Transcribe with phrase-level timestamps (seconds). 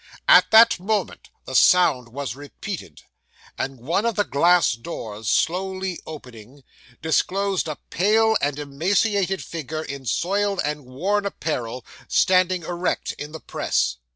[0.27, 3.03] At that moment, the sound was repeated;
[3.55, 6.63] and one of the glass doors slowly opening,
[7.03, 13.39] disclosed a pale and emaciated figure in soiled and worn apparel, standing erect in the
[13.39, 13.97] press.